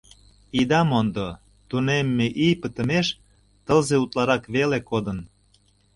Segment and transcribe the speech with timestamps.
[0.59, 1.27] Ида мондо,
[1.69, 3.07] тунемме ий пытымеш
[3.65, 5.19] тылзе утларак веле кодын.